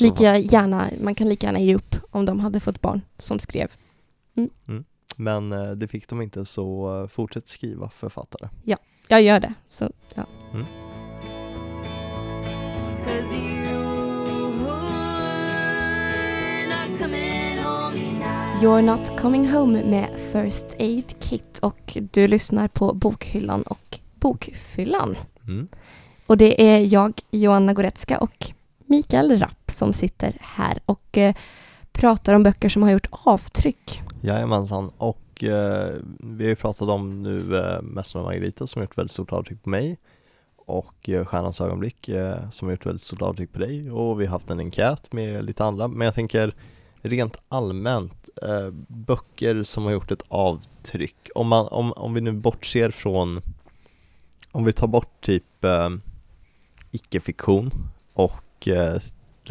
[0.00, 3.68] lika gärna, man kan lika gärna ge upp om de hade fått barn som skrev.
[5.16, 8.48] Men eh, det fick de inte så eh, fortsätt skriva författare.
[9.08, 9.54] Jag gör det.
[9.68, 10.26] Så, ja.
[18.62, 25.16] You're not coming home med First Aid Kit och du lyssnar på Bokhyllan och Bokfyllan.
[25.46, 25.68] Mm.
[26.26, 28.50] Och det är jag, Joanna Goretzka och
[28.86, 31.34] Mikael Rapp som sitter här och eh,
[31.92, 34.02] pratar om böcker som har gjort avtryck.
[34.24, 38.98] Jajamensan, och eh, vi har ju pratat om nu eh, Mästarna Margarita som har gjort
[38.98, 39.98] väldigt stort avtryck på mig
[40.56, 44.26] och eh, Stjärnans ögonblick eh, som har gjort väldigt stort avtryck på dig och vi
[44.26, 45.88] har haft en enkät med lite andra.
[45.88, 46.54] Men jag tänker
[47.02, 52.32] rent allmänt eh, böcker som har gjort ett avtryck om, man, om, om vi nu
[52.32, 53.40] bortser från
[54.52, 55.90] om vi tar bort typ eh,
[56.90, 57.70] icke-fiktion
[58.12, 59.00] och eh,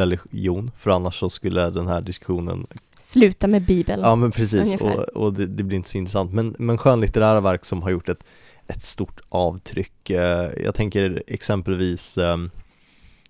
[0.01, 2.67] religion för annars så skulle den här diskussionen
[3.01, 4.01] Sluta med Bibeln.
[4.01, 5.17] Ja men precis, Ungefär.
[5.17, 6.33] och, och det, det blir inte så intressant.
[6.33, 8.23] Men, men skönlitterära verk som har gjort ett,
[8.67, 10.09] ett stort avtryck.
[10.09, 12.37] Eh, jag tänker exempelvis eh,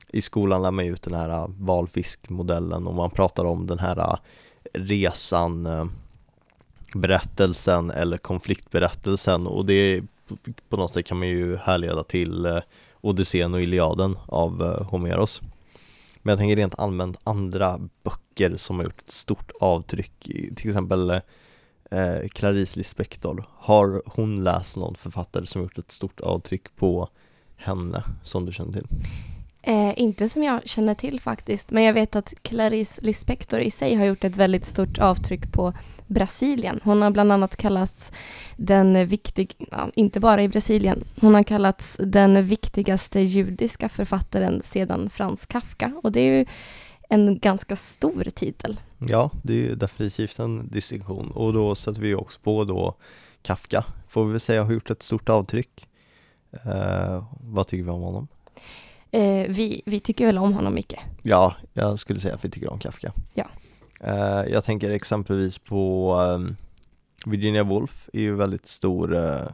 [0.08, 4.00] i skolan lär man ut den här eh, valfiskmodellen och man pratar om den här
[4.00, 4.16] eh,
[4.74, 5.68] resan,
[6.96, 10.02] berättelsen eller konfliktberättelsen och det
[10.70, 12.62] på något sätt kan man ju härleda till
[13.02, 15.42] Odysseen och Iliaden av Homeros.
[16.22, 20.14] Men jag tänker rent allmänt andra böcker som har gjort ett stort avtryck,
[20.56, 21.10] till exempel
[21.92, 23.46] eh, Clarice Lispector.
[23.58, 27.10] Har hon läst någon författare som gjort ett stort avtryck på
[27.56, 28.88] henne som du känner till?
[29.64, 33.96] Eh, inte som jag känner till faktiskt, men jag vet att Clarice Lispector i sig
[33.96, 35.74] har gjort ett väldigt stort avtryck på
[36.08, 36.80] Brasilien.
[36.84, 38.12] Hon har bland annat kallats
[38.56, 45.10] den viktig, ja, inte bara i Brasilien, hon har kallats den viktigaste judiska författaren sedan
[45.10, 46.46] Frans Kafka och det är ju
[47.10, 48.80] en ganska stor titel.
[48.98, 52.96] Ja, det är ju definitivt en distinktion och då sätter vi också på då
[53.42, 55.88] Kafka, får vi väl säga har gjort ett stort avtryck.
[56.52, 58.28] Eh, vad tycker vi om honom?
[59.12, 61.00] Eh, vi, vi tycker väl om honom mycket.
[61.22, 63.14] Ja, jag skulle säga att vi tycker om Kafka.
[63.34, 63.46] Ja.
[64.00, 66.56] Eh, jag tänker exempelvis på ehm,
[67.26, 69.48] Virginia Woolf är ju väldigt stor eh,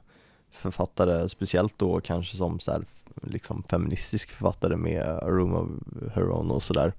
[0.52, 2.86] författare, speciellt då kanske som så här,
[3.22, 5.68] liksom feministisk författare med A Room of
[6.16, 6.94] Her Own och sådär.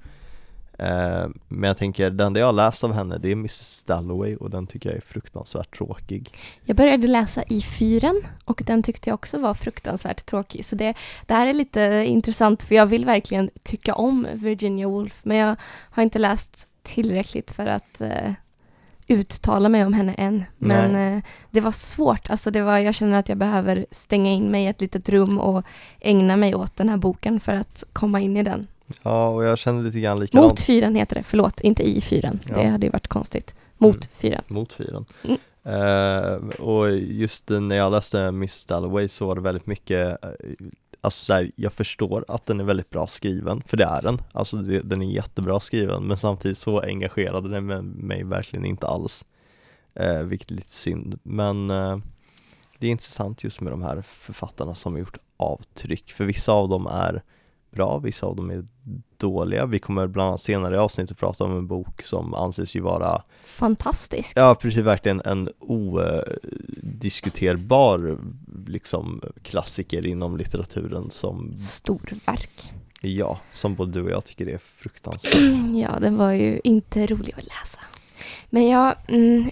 [0.78, 4.36] Eh, men jag tänker, den det jag har läst av henne det är Mrs Dalloway
[4.36, 6.30] och den tycker jag är fruktansvärt tråkig.
[6.64, 10.64] Jag började läsa i fyren och den tyckte jag också var fruktansvärt tråkig.
[10.64, 10.94] Så det,
[11.26, 15.56] det här är lite intressant för jag vill verkligen tycka om Virginia Woolf men jag
[15.90, 18.32] har inte läst tillräckligt för att eh,
[19.08, 20.44] uttala mig om henne än.
[20.58, 22.30] Men eh, det var svårt.
[22.30, 25.38] Alltså det var, jag känner att jag behöver stänga in mig i ett litet rum
[25.38, 25.64] och
[26.00, 28.66] ägna mig åt den här boken för att komma in i den.
[29.02, 30.50] Ja, och jag känner lite grann likadant.
[30.50, 32.40] Mot fyren heter det, förlåt, inte i fyren.
[32.48, 32.54] Ja.
[32.54, 33.54] Det hade ju varit konstigt.
[33.78, 34.08] Mot Mm.
[34.12, 34.42] fyren.
[34.48, 35.04] Mot fyren.
[35.24, 35.38] Mm.
[35.64, 40.30] Eh, och just när jag läste Miss Dalloway så var det väldigt mycket, eh,
[41.00, 44.18] alltså så här, jag förstår att den är väldigt bra skriven, för det är den.
[44.32, 49.24] Alltså det, den är jättebra skriven, men samtidigt så engagerade den mig verkligen inte alls.
[49.94, 51.98] Eh, vilket är lite synd, men eh,
[52.78, 56.68] det är intressant just med de här författarna som har gjort avtryck, för vissa av
[56.68, 57.22] dem är
[57.70, 58.64] bra, vissa av dem är
[59.16, 59.66] dåliga.
[59.66, 63.22] Vi kommer bland annat senare i avsnittet prata om en bok som anses ju vara
[63.44, 64.32] Fantastisk.
[64.36, 68.18] Ja, precis, verkligen en odiskuterbar
[68.66, 72.72] liksom klassiker inom litteraturen som, Storverk.
[73.00, 75.34] ja, som både du och jag tycker är fruktansvärt.
[75.74, 77.80] Ja, den var ju inte rolig att läsa.
[78.50, 79.50] Men jag, mm,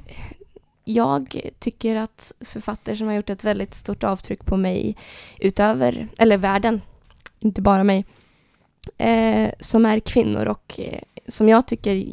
[0.85, 4.97] jag tycker att författare som har gjort ett väldigt stort avtryck på mig
[5.39, 6.81] utöver, eller världen,
[7.41, 8.05] inte bara mig,
[8.99, 12.05] eh, som är kvinnor och eh, som jag tycker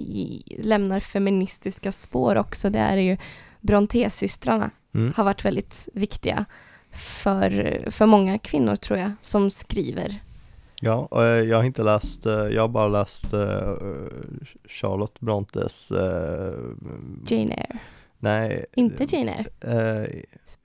[0.64, 3.18] lämnar feministiska spår också, det är ju
[3.62, 5.14] Brontë-systrarna Mm.
[5.16, 6.46] har varit väldigt viktiga
[6.92, 10.16] för, för många kvinnor tror jag, som skriver.
[10.82, 13.74] Ja, och eh, jag har inte läst, eh, jag har bara läst eh,
[14.66, 16.54] Charlotte Brontes, eh,
[17.28, 17.80] Jane Eyre.
[18.20, 20.10] nej, Inte Jane Eyre.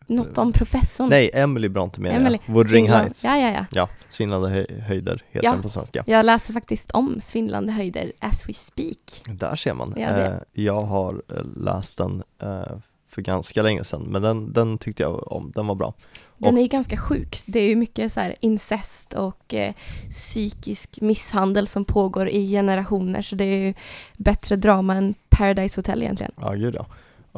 [0.08, 1.08] Något om professorn.
[1.08, 2.38] nej, Emily Bronte menar Emily.
[2.46, 3.24] jag, Svindlande- Heights.
[3.24, 3.64] Ja, ja, ja.
[3.72, 5.52] Ja, Svindlande höj- höjder heter Ja.
[5.52, 6.04] den på svenska.
[6.06, 9.22] Jag läser faktiskt om Svindlande höjder as we speak.
[9.28, 9.94] Där ser man.
[9.96, 10.02] Ja.
[10.08, 12.62] Eh, jag har eh, läst den eh,
[13.10, 15.94] för ganska länge sedan, men den, den tyckte jag om, den var bra.
[16.38, 17.38] Den Och- är ju ganska sjuk.
[17.46, 19.72] Det är ju mycket så incest och eh,
[20.10, 23.74] psykisk misshandel som pågår i generationer så det är ju
[24.16, 26.32] bättre drama än Paradise Hotel egentligen.
[26.40, 26.86] Ja, gud ja.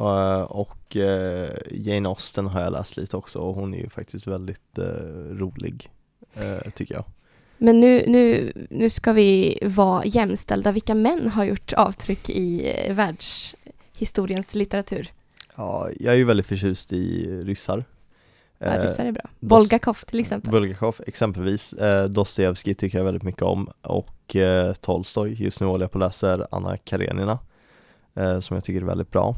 [0.00, 4.26] Eh, och eh, Jane Austen har jag läst lite också och hon är ju faktiskt
[4.26, 4.84] väldigt eh,
[5.30, 5.90] rolig,
[6.74, 7.04] tycker jag.
[7.58, 10.72] Men nu, nu, nu ska vi vara jämställda.
[10.72, 15.12] Vilka män har gjort avtryck i världshistoriens litteratur?
[15.56, 17.84] Ja, jag är ju väldigt förtjust i ryssar.
[18.58, 19.30] Ja, ryssar är bra.
[19.40, 20.50] Bulgakov till exempel.
[20.50, 21.74] Bulgakov exempelvis,
[22.08, 24.36] Dostojevskij tycker jag väldigt mycket om och
[24.80, 27.38] Tolstoj, just nu håller jag på och läser Anna Karenina
[28.40, 29.36] som jag tycker är väldigt bra.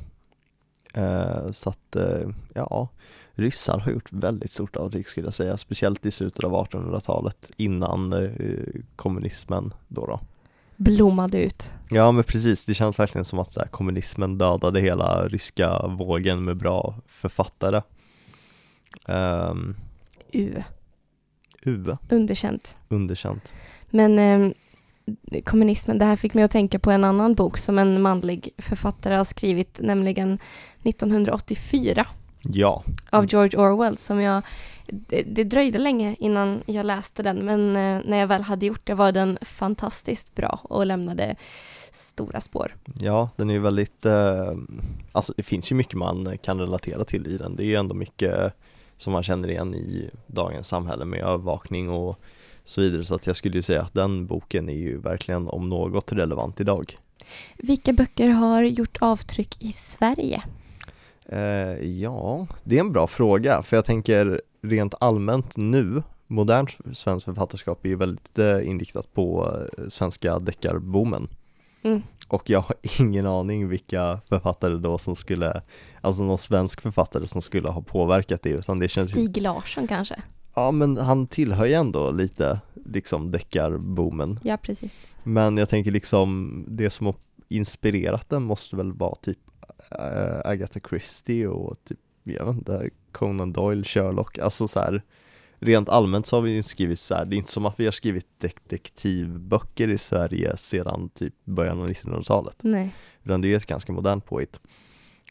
[0.94, 2.88] Eh, så att, eh, ja,
[3.34, 8.12] ryssar har gjort väldigt stort avtryck skulle jag säga, speciellt i slutet av 1800-talet innan
[8.12, 10.20] eh, kommunismen då, då.
[10.76, 11.72] Blommade ut.
[11.90, 16.44] Ja men precis, det känns verkligen som att så här, kommunismen dödade hela ryska vågen
[16.44, 17.80] med bra författare.
[19.08, 19.76] Um,
[20.32, 20.62] U.
[21.62, 22.76] U, Underkänt.
[22.88, 23.54] underkänt.
[23.90, 24.52] Men eh,
[25.44, 29.14] kommunismen, det här fick mig att tänka på en annan bok som en manlig författare
[29.14, 30.38] har skrivit, nämligen
[30.82, 32.06] 1984
[32.42, 34.42] Ja, av George Orwell som jag
[34.86, 38.86] det, det dröjde länge innan jag läste den men eh, när jag väl hade gjort
[38.86, 41.36] det var den fantastiskt bra och lämnade
[41.92, 42.74] stora spår.
[43.00, 44.52] ja den är ju väldigt, eh,
[45.12, 47.56] alltså det finns ju mycket man kan relatera till i den.
[47.56, 48.52] Det är ju ändå mycket
[48.96, 52.18] som man känner igen i dagens samhälle med övervakning och
[52.64, 53.04] så vidare.
[53.04, 56.60] Så att jag skulle ju säga att den boken är ju verkligen om något relevant
[56.60, 56.98] idag.
[57.56, 60.42] Vilka böcker har gjort avtryck i Sverige?
[61.28, 67.24] Eh, ja, det är en bra fråga för jag tänker rent allmänt nu modernt svenskt
[67.24, 71.28] författarskap är ju väldigt eh, inriktat på eh, svenska deckarboomen
[71.84, 72.02] Mm.
[72.28, 75.62] och jag har ingen aning vilka författare då som skulle,
[76.00, 79.86] alltså någon svensk författare som skulle ha påverkat det utan det känns ju, Stig Larsson
[79.88, 80.22] kanske?
[80.54, 85.06] Ja men han tillhör ju ändå lite liksom deckarboomen Ja, precis.
[85.22, 87.14] men jag tänker liksom det som har
[87.48, 89.38] inspirerat den måste väl vara typ
[89.90, 95.02] äh, Agatha Christie och typ, jag vet inte, Conan Doyle, Sherlock, alltså så här
[95.64, 97.84] Rent allmänt så har vi ju skrivit så här, det är inte som att vi
[97.84, 102.94] har skrivit detektivböcker i Sverige sedan typ början av 1900-talet Nej.
[103.24, 104.60] utan det är ett ganska modernt påhitt.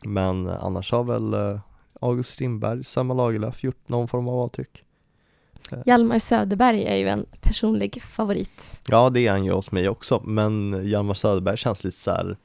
[0.04, 1.60] Men annars har väl eh,
[2.02, 4.84] August Strindberg, Selma Lagerlöf gjort någon form av avtryck
[5.86, 8.82] Hjalmar Söderberg är ju en personlig favorit.
[8.90, 12.38] Ja det är han ju hos mig också, men Hjalmar Söderberg känns lite så här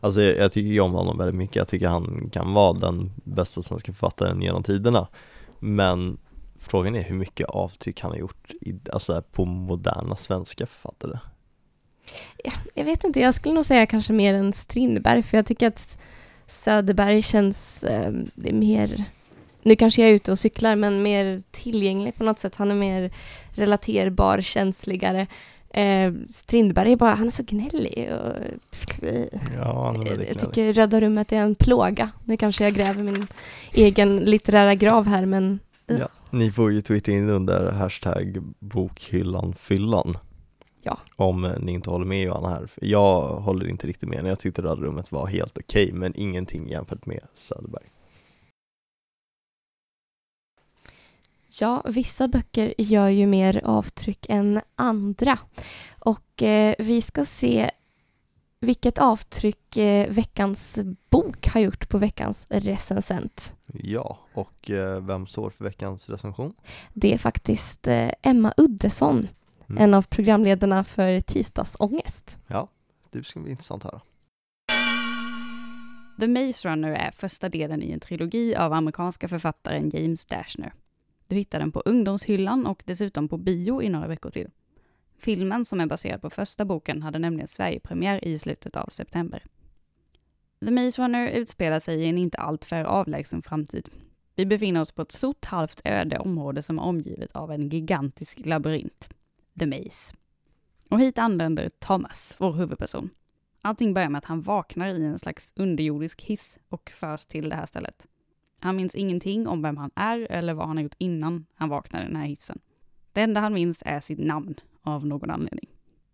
[0.00, 3.12] Alltså jag, jag tycker ju om honom väldigt mycket, jag tycker han kan vara den
[3.24, 5.08] bästa svenska författaren genom tiderna.
[5.58, 6.18] Men
[6.58, 11.18] frågan är hur mycket avtryck han har gjort i, alltså på moderna svenska författare.
[12.74, 15.98] Jag vet inte, jag skulle nog säga kanske mer än Strindberg för jag tycker att
[16.46, 19.04] Söderberg känns eh, mer,
[19.64, 22.56] nu kanske jag är ute och cyklar, men mer tillgänglig på något sätt.
[22.56, 23.10] Han är mer
[23.52, 25.26] relaterbar, känsligare.
[25.70, 28.10] Eh, Strindberg är bara, han är så gnällig.
[28.12, 28.32] Och,
[29.56, 30.40] Ja, han är väldigt jag gnällig.
[30.40, 32.10] tycker Röda rummet är en plåga.
[32.24, 33.26] Nu kanske jag gräver min
[33.72, 40.16] egen litterära grav här, men Ja, ni får ju twittra in under hashtag bokhyllanfyllan
[40.82, 40.98] Ja.
[41.16, 42.68] Om ni inte håller med Johanna här.
[42.80, 47.06] Jag håller inte riktigt med, jag tyckte Röda rummet var helt okej men ingenting jämfört
[47.06, 47.84] med Söderberg
[51.60, 55.38] Ja, vissa böcker gör ju mer avtryck än andra.
[55.98, 57.70] Och eh, vi ska se
[58.60, 60.78] vilket avtryck eh, veckans
[61.10, 63.54] bok har gjort på veckans recensent.
[63.72, 66.54] Ja, och eh, vem står för veckans recension?
[66.92, 69.28] Det är faktiskt eh, Emma Uddesson,
[69.68, 69.82] Mm.
[69.82, 72.38] en av programledarna för Tisdagsångest.
[72.46, 72.68] Ja,
[73.12, 74.00] det ska bli intressant att höra
[76.20, 80.72] The Maze Runner är första delen i en trilogi av amerikanska författaren James Dashner.
[81.26, 84.50] Du hittar den på ungdomshyllan och dessutom på bio i några veckor till.
[85.18, 89.42] Filmen som är baserad på första boken hade nämligen Sverigepremiär i slutet av september.
[90.64, 93.88] The Maze Runner utspelar sig i en inte alltför avlägsen framtid.
[94.36, 98.46] Vi befinner oss på ett stort halvt öde område som är omgivet av en gigantisk
[98.46, 99.10] labyrint.
[99.58, 100.14] The Maze.
[100.88, 103.10] Och hit anländer Thomas, vår huvudperson.
[103.62, 107.56] Allting börjar med att han vaknar i en slags underjordisk hiss och förs till det
[107.56, 108.06] här stället.
[108.60, 112.04] Han minns ingenting om vem han är eller vad han har gjort innan han vaknade
[112.04, 112.58] i den här hissen.
[113.12, 115.68] Det enda han minns är sitt namn av någon anledning.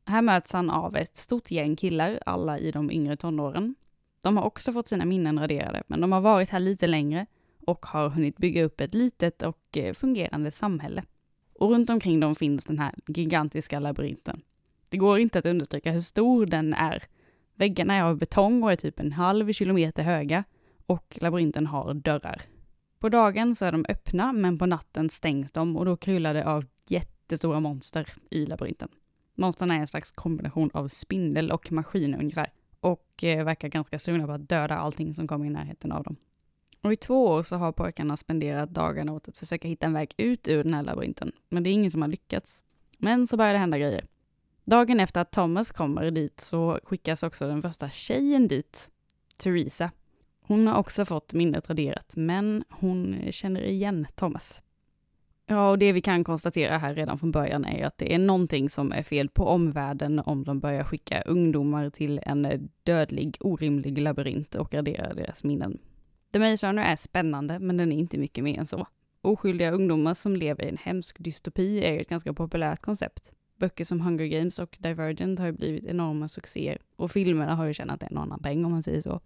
[0.06, 3.74] Här möts han av ett stort gäng killar, alla i de yngre tonåren.
[4.22, 7.26] De har också fått sina minnen raderade, men de har varit här lite längre
[7.66, 11.04] och har hunnit bygga upp ett litet och eh, fungerande samhälle.
[11.54, 14.42] Och runt omkring dem finns den här gigantiska labyrinten.
[14.88, 17.02] Det går inte att understryka hur stor den är.
[17.54, 20.44] Väggarna är av betong och är typ en halv kilometer höga
[20.90, 22.42] och labyrinten har dörrar.
[22.98, 26.44] På dagen så är de öppna, men på natten stängs de och då kryllar det
[26.44, 28.88] av jättestora monster i labyrinten.
[29.34, 34.26] Monstren är en slags kombination av spindel och maskin ungefär och eh, verkar ganska sugna
[34.26, 36.16] på att döda allting som kommer i närheten av dem.
[36.82, 40.14] Och i två år så har pojkarna spenderat dagarna åt att försöka hitta en väg
[40.16, 42.62] ut ur den här labyrinten, men det är ingen som har lyckats.
[42.98, 44.06] Men så börjar det hända grejer.
[44.64, 48.90] Dagen efter att Thomas kommer dit så skickas också den första tjejen dit,
[49.38, 49.90] Theresa.
[50.50, 54.62] Hon har också fått minnet raderat, men hon känner igen Thomas.
[55.46, 58.70] Ja, och det vi kan konstatera här redan från början är att det är någonting
[58.70, 64.54] som är fel på omvärlden om de börjar skicka ungdomar till en dödlig, orimlig labyrint
[64.54, 65.78] och radera deras minnen.
[66.32, 68.86] The Maze Runner är spännande, men den är inte mycket mer än så.
[69.22, 73.32] Oskyldiga ungdomar som lever i en hemsk dystopi är ett ganska populärt koncept.
[73.58, 77.74] Böcker som Hunger Games och Divergent har ju blivit enorma succéer och filmerna har ju
[77.74, 79.20] tjänat en och annan peng om man säger så.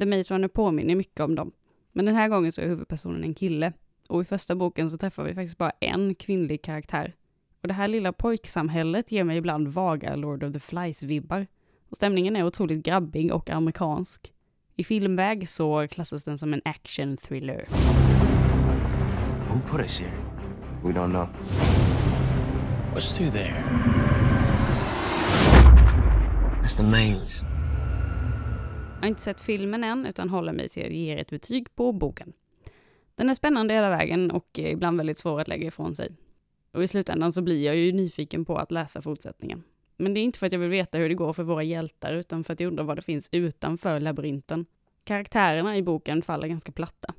[0.00, 1.52] The Maze Runner påminner mycket om dem.
[1.92, 3.72] Men den här gången så är huvudpersonen en kille
[4.08, 7.14] och i första boken så träffar vi faktiskt bara en kvinnlig karaktär.
[7.62, 11.46] Och det här lilla pojksamhället ger mig ibland vaga Lord of the Flies-vibbar.
[11.90, 14.32] Och stämningen är otroligt grabbig och amerikansk.
[14.76, 17.68] I filmväg så klassas den som en action thriller.
[19.48, 20.12] Who put us here?
[20.82, 21.28] We don't know.
[22.94, 23.64] What's through there?
[26.62, 27.49] That's the maze.
[29.00, 31.92] Jag har inte sett filmen än, utan håller mig till att ge ett betyg på
[31.92, 32.32] boken.
[33.14, 36.16] Den är spännande hela vägen och ibland väldigt svår att lägga ifrån sig.
[36.72, 39.62] Och i slutändan så blir jag ju nyfiken på att läsa fortsättningen.
[39.96, 42.14] Men det är inte för att jag vill veta hur det går för våra hjältar,
[42.14, 44.66] utan för att jag undrar vad det finns utanför labyrinten.
[45.04, 47.14] Karaktärerna i boken faller ganska platta.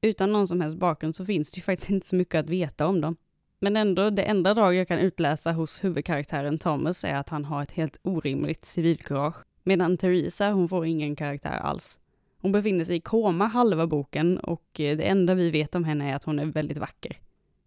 [0.00, 2.86] Utan någon som helst bakgrund så finns det ju faktiskt inte så mycket att veta
[2.86, 3.16] om dem.
[3.60, 7.62] Men ändå, det enda drag jag kan utläsa hos huvudkaraktären Thomas är att han har
[7.62, 9.36] ett helt orimligt civilkurage.
[9.68, 12.00] Medan Theresa, hon får ingen karaktär alls.
[12.40, 16.10] Hon befinner sig i koma halva boken och eh, det enda vi vet om henne
[16.10, 17.16] är att hon är väldigt vacker.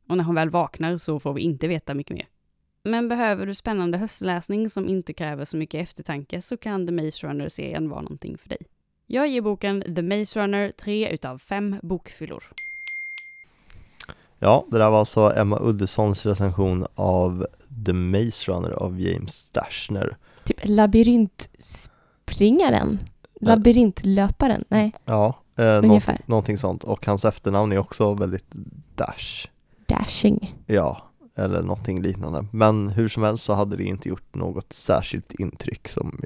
[0.10, 2.28] Och när hon väl vaknar så får vi inte veta mycket mer.
[2.84, 7.28] Men behöver du spännande höstläsning som inte kräver så mycket eftertanke så kan The Maze
[7.28, 8.62] Runner-serien vara någonting för dig.
[9.08, 12.44] Jag ger boken The Maze Runner 3 utav 5 bokfyllor.
[14.40, 17.48] Ja, det där var alltså Emma Uddessons recension av
[17.86, 20.18] The Maze Runner av James Dashner
[20.50, 23.00] Typ labyrintspringaren?
[23.42, 24.64] Labyrintlöparen?
[24.70, 28.46] Nej, Ja, eh, någonting, någonting sånt och hans efternamn är också väldigt
[28.96, 29.48] Dash
[29.90, 30.56] dashing.
[30.66, 31.02] Ja,
[31.38, 32.46] eller någonting liknande.
[32.52, 36.22] Men hur som helst så hade det inte gjort något särskilt intryck som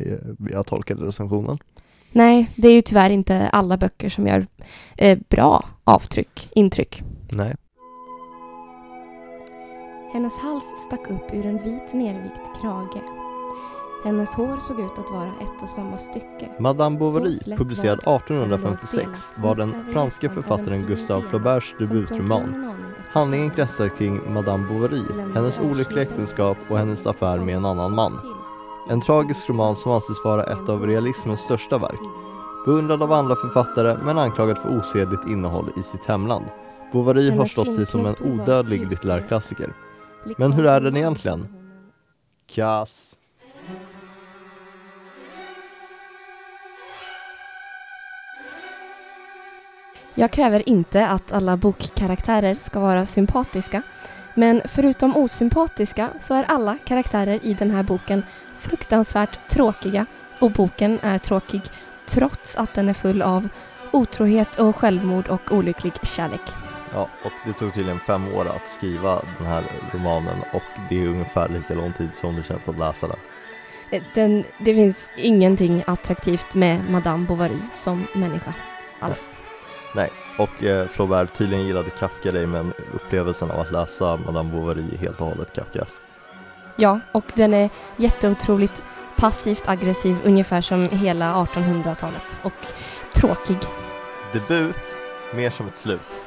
[0.54, 1.58] har tolkat recensionen.
[2.12, 4.48] Nej, det är ju tyvärr inte alla böcker som gör
[4.98, 7.04] eh, bra avtryck, intryck.
[7.32, 7.56] Nej.
[10.14, 13.23] Hennes hals stack upp ur en vit nervikt krage.
[14.04, 16.49] Hennes hår såg ut att vara ett och samma stycke.
[16.60, 18.34] Madame Bovary, publicerad var det.
[18.34, 22.74] 1856, var den franske författaren Gustave Flauberts debutroman.
[23.12, 25.01] Handlingen kretsar kring Madame Bovary,
[25.36, 28.20] hennes olyckliga äktenskap och hennes affär med en annan man.
[28.89, 31.99] En tragisk roman som anses vara ett av realismens största verk.
[32.66, 36.45] Beundrad av andra författare men anklagad för osedligt innehåll i sitt hemland.
[36.93, 38.89] Bovary har stått sig som en odödlig ljusare.
[38.89, 39.74] litterärklassiker.
[40.26, 41.47] Liksom Men hur är den egentligen?
[42.56, 43.12] Kass.
[50.16, 53.82] Jag kräver inte att alla bokkaraktärer ska vara sympatiska.
[54.34, 58.24] Men förutom osympatiska så är alla karaktärer i den här boken
[58.57, 60.05] fruktansvärt tråkiga.
[60.39, 61.61] Och boken är tråkig
[62.05, 63.49] trots att den är full av
[63.91, 66.41] otrohet och självmord och olycklig kärlek.
[66.93, 71.07] Ja, och det tog tydligen fem år att skriva den här romanen och det är
[71.07, 73.18] ungefär lika lång tid som det känns att läsa den.
[73.91, 78.53] Eh, Den, det finns ingenting attraktivt med Madame Bovary som människa
[78.99, 79.38] alls.
[79.38, 79.53] Nej,
[80.38, 84.98] och eh, Flaubert tydligen gillade Kafka dig men upplevelsen av att läsa Madame Bovary är
[84.98, 86.02] helt och hållet Kafkas.
[86.76, 88.84] Ja, och den är jätteotroligt
[89.18, 92.54] passivt aggressiv ungefär som hela 1800-talet och
[93.14, 93.58] tråkig.
[94.34, 94.96] Debut,
[95.34, 96.22] mer som ett slut,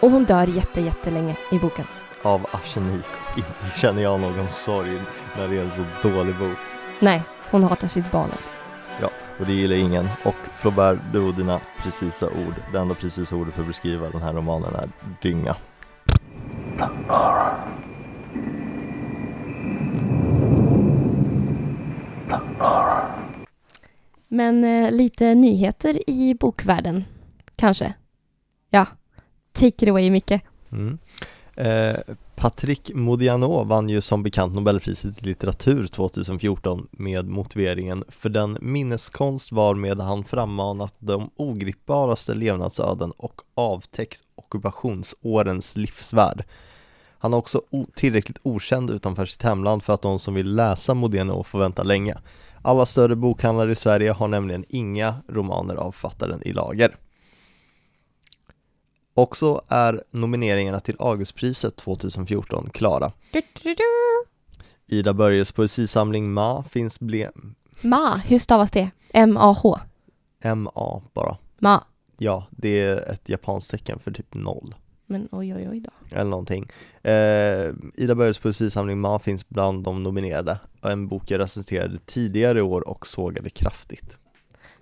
[0.00, 1.86] Och hon dör jätte, jättelänge i boken.
[2.22, 5.00] av arsenik och inte känner jag någon sorg
[5.36, 6.58] när det är en så dålig bok.
[7.00, 8.50] Nej, hon hatar sitt barn också.
[9.00, 10.08] Ja, och det gillar ingen.
[10.24, 14.22] Och Flaubert, du och dina precisa ord, det enda precisa ordet för att beskriva den
[14.22, 14.88] här romanen är
[15.22, 15.56] dynga.
[24.28, 27.04] Men eh, lite nyheter i bokvärlden,
[27.56, 27.94] kanske?
[28.70, 28.86] Ja,
[29.52, 30.40] take it away Micke.
[30.72, 30.98] Mm.
[31.54, 31.96] Eh,
[32.36, 39.52] Patrick Modiano vann ju som bekant Nobelpriset i litteratur 2014 med motiveringen för den minneskonst
[39.52, 46.44] varmed han frammanat de ogripbaraste levnadsöden och avtäckt ockupationsårens livsvärld.
[47.18, 47.62] Han är också
[47.94, 52.16] tillräckligt okänd utanför sitt hemland för att de som vill läsa Modiano får vänta länge.
[52.62, 56.96] Alla större bokhandlare i Sverige har nämligen inga romaner av författaren i lager.
[59.16, 63.12] Också är nomineringarna till Augustpriset 2014 klara.
[63.32, 63.84] Du, du, du.
[64.96, 67.30] Ida Börjes poesisamling Ma finns ble-
[67.80, 68.90] Ma, hur stavas det?
[69.12, 69.78] M-A-H.
[70.42, 71.36] M-A bara.
[71.58, 71.84] Ma.
[72.18, 74.74] Ja, det är ett japanskt tecken för typ noll.
[75.06, 75.90] Men oj, oj, oj då.
[76.16, 76.68] Eller någonting.
[77.02, 80.58] Eh, Ida Börjes poesisamling Ma finns bland de nominerade.
[80.82, 84.18] En bok jag recenserade tidigare i år och sågade kraftigt.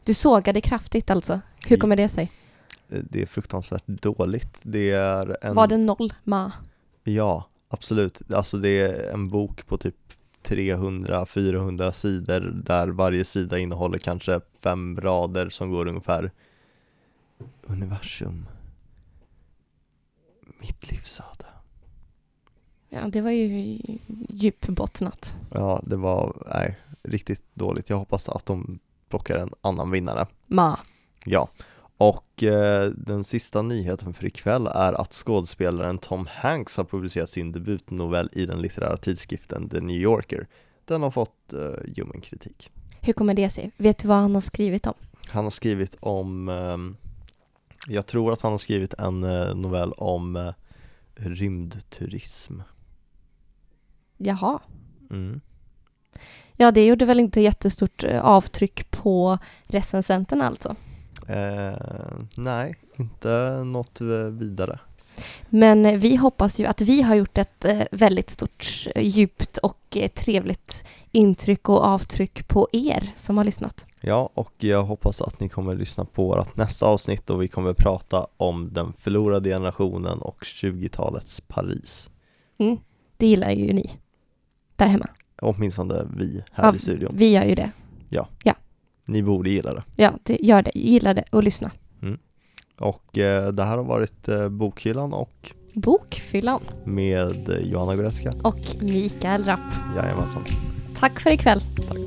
[0.05, 1.41] Du sågade kraftigt alltså.
[1.67, 2.31] Hur kommer det sig?
[2.89, 4.61] Det är fruktansvärt dåligt.
[4.63, 5.55] Det är en...
[5.55, 6.53] Var det noll Ma?
[7.05, 8.33] Ja, absolut.
[8.33, 9.97] Alltså det är en bok på typ
[10.45, 16.31] 300-400 sidor där varje sida innehåller kanske fem rader som går ungefär
[17.63, 18.47] Universum
[20.61, 21.47] Mitt livsöde
[22.89, 23.79] Ja, det var ju
[24.29, 25.37] djupbottnat.
[25.51, 27.91] Ja, det var, nej, riktigt dåligt.
[27.91, 28.79] Jag hoppas att de
[29.09, 30.27] plockar en annan vinnare.
[30.47, 30.79] Ma.
[31.25, 31.49] Ja,
[31.97, 37.53] och eh, den sista nyheten för ikväll är att skådespelaren Tom Hanks har publicerat sin
[37.53, 40.47] debutnovell i den litterära tidskriften The New Yorker.
[40.85, 42.71] Den har fått eh, ljummen kritik.
[43.01, 43.71] Hur kommer det sig?
[43.77, 44.95] Vet du vad han har skrivit om?
[45.29, 46.97] Han har skrivit om, ehm,
[47.89, 50.53] jag tror att han har skrivit en eh, novell om eh,
[51.15, 52.61] rymdturism.
[54.17, 54.59] Jaha.
[55.11, 55.41] Mm.
[56.57, 60.77] Ja, det gjorde väl inte jättestort eh, avtryck på recensenten alltså.
[61.29, 61.79] Eh,
[62.35, 64.01] nej, inte något
[64.31, 64.79] vidare.
[65.49, 69.97] Men vi hoppas ju att vi har gjort ett eh, väldigt stort, eh, djupt och
[69.97, 73.87] eh, trevligt intryck och avtryck på er som har lyssnat.
[74.01, 77.73] Ja, och jag hoppas att ni kommer lyssna på vårt nästa avsnitt och vi kommer
[77.73, 82.11] prata om den förlorade generationen och 20-talets Paris.
[82.59, 82.79] Mm,
[83.17, 83.91] det gillar ju ni
[84.77, 85.09] där hemma.
[85.43, 87.13] Åtminstone vi här Ja, i studion.
[87.17, 87.71] Vi gör ju det.
[88.09, 88.29] Ja.
[88.43, 88.55] Ja.
[89.05, 89.83] Ni borde gilla det.
[89.97, 90.71] Ja, det, gör det.
[90.75, 91.71] Gilla det och lyssna.
[92.03, 92.19] Mm.
[92.79, 99.43] Och eh, det här har varit eh, Bokhyllan och Bokfyllan med Johanna Goretzka och Mikael
[99.43, 99.75] Rapp.
[99.97, 100.45] Jajamensan.
[100.99, 101.61] Tack för ikväll.
[101.89, 101.99] Tack.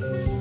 [0.00, 0.33] thank